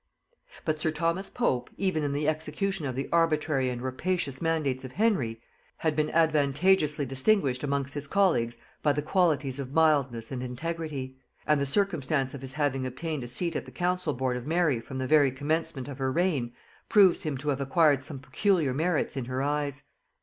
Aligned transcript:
But 0.65 0.79
sir 0.79 0.89
Thomas 0.89 1.29
Pope, 1.29 1.69
even 1.77 2.01
in 2.03 2.11
the 2.11 2.27
execution 2.27 2.87
of 2.87 2.95
the 2.95 3.07
arbitrary 3.13 3.69
and 3.69 3.83
rapacious 3.83 4.41
mandates 4.41 4.83
of 4.83 4.93
Henry, 4.93 5.39
had 5.77 5.95
been 5.95 6.09
advantageously 6.09 7.05
distinguished 7.05 7.63
amongst 7.63 7.93
his 7.93 8.07
colleagues 8.07 8.57
by 8.81 8.93
the 8.93 9.03
qualities 9.03 9.59
of 9.59 9.73
mildness 9.73 10.31
and 10.31 10.41
integrity; 10.41 11.17
and 11.45 11.61
the 11.61 11.67
circumstance 11.67 12.33
of 12.33 12.41
his 12.41 12.53
having 12.53 12.87
obtained 12.87 13.23
a 13.23 13.27
seat 13.27 13.55
at 13.55 13.65
the 13.65 13.71
council 13.71 14.15
board 14.15 14.37
of 14.37 14.47
Mary 14.47 14.79
from 14.79 14.97
the 14.97 15.05
very 15.05 15.29
commencement 15.31 15.87
of 15.87 15.99
her 15.99 16.11
reign, 16.11 16.51
proves 16.89 17.21
him 17.21 17.37
to 17.37 17.49
have 17.49 17.61
acquired 17.61 18.01
some 18.01 18.17
peculiar 18.17 18.73
merits 18.73 19.15
in 19.15 19.25
her 19.25 19.43
eyes. 19.43 19.83